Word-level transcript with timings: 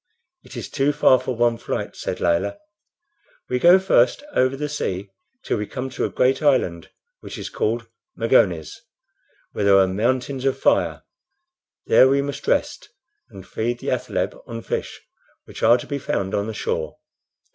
"It 0.43 0.57
is 0.57 0.67
too 0.67 0.91
far 0.93 1.19
for 1.19 1.35
one 1.35 1.57
flight," 1.59 1.95
said 1.95 2.19
Layelah. 2.19 2.57
"We 3.51 3.59
go 3.59 3.77
first 3.77 4.23
over 4.33 4.57
the 4.57 4.67
sea 4.67 5.11
till 5.43 5.59
we 5.59 5.67
come 5.67 5.91
to 5.91 6.05
a 6.05 6.09
great 6.09 6.41
island, 6.41 6.89
which 7.19 7.37
is 7.37 7.51
called 7.51 7.87
Magones, 8.17 8.71
where 9.51 9.63
there 9.63 9.77
are 9.77 9.85
mountains 9.85 10.43
of 10.43 10.57
fire; 10.57 11.03
there 11.85 12.09
we 12.09 12.23
must 12.23 12.47
rest, 12.47 12.89
and 13.29 13.45
feed 13.47 13.77
the 13.77 13.91
athaleb 13.91 14.35
on 14.47 14.63
fish, 14.63 15.01
which 15.45 15.61
are 15.61 15.77
to 15.77 15.85
be 15.85 15.99
found 15.99 16.33
on 16.33 16.47
the 16.47 16.53
shore. 16.55 16.97